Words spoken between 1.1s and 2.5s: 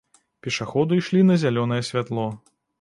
на зялёнае святло.